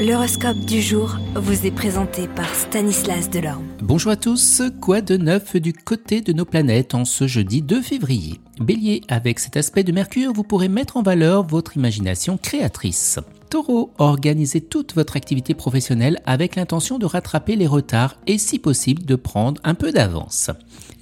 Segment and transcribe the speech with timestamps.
[0.00, 3.66] L'horoscope du jour vous est présenté par Stanislas Delorme.
[3.82, 7.82] Bonjour à tous, quoi de neuf du côté de nos planètes en ce jeudi 2
[7.82, 8.40] février?
[8.58, 13.18] Bélier, avec cet aspect de Mercure, vous pourrez mettre en valeur votre imagination créatrice.
[13.50, 19.04] Taureau, organisez toute votre activité professionnelle avec l'intention de rattraper les retards et si possible
[19.04, 20.50] de prendre un peu d'avance.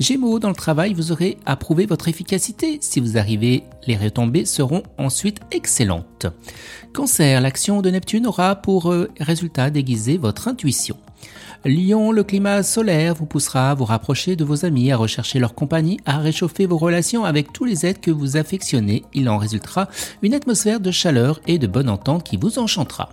[0.00, 2.78] Gémeaux, dans le travail, vous aurez à prouver votre efficacité.
[2.80, 6.26] Si vous arrivez, les retombées seront ensuite excellentes.
[6.94, 10.96] Cancer, l'action de Neptune aura pour euh, résultat d'aiguiser votre intuition.
[11.64, 15.54] Lion, le climat solaire vous poussera à vous rapprocher de vos amis, à rechercher leur
[15.54, 19.04] compagnie, à réchauffer vos relations avec tous les êtres que vous affectionnez.
[19.12, 19.88] Il en résultera
[20.22, 23.08] une atmosphère de chaleur et de bonne entente qui vous enchantera.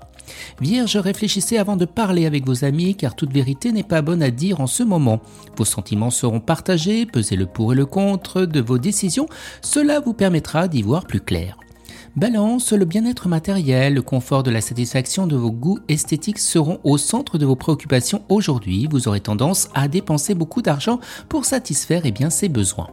[0.61, 4.29] Vierge, réfléchissez avant de parler avec vos amis car toute vérité n'est pas bonne à
[4.29, 5.21] dire en ce moment.
[5.57, 9.27] Vos sentiments seront partagés, pesez le pour et le contre de vos décisions,
[9.61, 11.57] cela vous permettra d'y voir plus clair.
[12.15, 16.97] Balance, le bien-être matériel, le confort de la satisfaction de vos goûts esthétiques seront au
[16.97, 18.87] centre de vos préoccupations aujourd'hui.
[18.89, 22.87] Vous aurez tendance à dépenser beaucoup d'argent pour satisfaire eh ses besoins.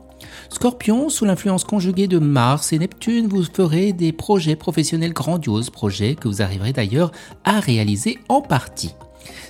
[0.49, 6.17] Scorpion, sous l'influence conjuguée de Mars et Neptune, vous ferez des projets professionnels grandioses, projets
[6.17, 7.13] que vous arriverez d'ailleurs
[7.45, 8.93] à réaliser en partie.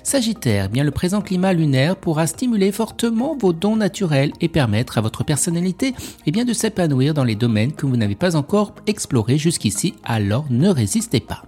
[0.02, 5.00] Sagittaire, bien le présent climat lunaire pourra stimuler fortement vos dons naturels et permettre à
[5.00, 5.94] votre personnalité
[6.26, 10.68] eh de s'épanouir dans les domaines que vous n'avez pas encore explorés jusqu'ici, alors ne
[10.68, 11.42] résistez pas.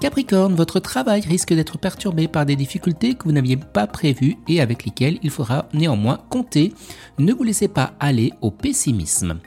[0.00, 4.60] Capricorne, votre travail risque d'être perturbé par des difficultés que vous n'aviez pas prévues et
[4.60, 6.72] avec lesquelles il faudra néanmoins compter.
[7.18, 9.40] Ne vous laissez pas aller au pessimisme.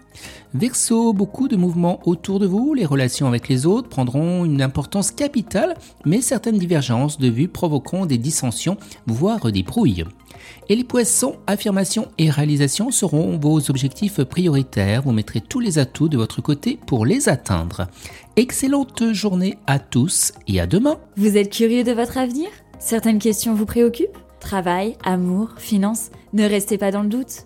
[0.54, 5.12] Verseau, beaucoup de mouvements autour de vous, les relations avec les autres prendront une importance
[5.12, 10.06] capitale, mais certaines divergences de vues provoqueront des dissensions, voire des brouilles.
[10.70, 16.10] Et les poissons, affirmation et réalisation seront vos objectifs prioritaires, vous mettrez tous les atouts
[16.10, 17.88] de votre côté pour les atteindre.
[18.36, 20.98] Excellente journée à tous et à demain.
[21.18, 22.50] Vous êtes curieux de votre avenir?
[22.80, 24.18] Certaines questions vous préoccupent?
[24.40, 26.10] Travail, amour, finances?
[26.34, 27.46] Ne restez pas dans le doute.